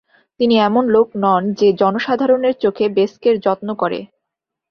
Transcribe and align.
তিনি 0.39 0.55
এমন 0.59 0.83
লোক 0.87 1.07
নন 1.23 1.43
যে 1.59 1.67
জনসাধারণের 1.73 2.55
চোখে 2.63 2.85
বেস্কের 2.97 3.35
যত্ন 3.45 3.69
করে। 3.81 3.99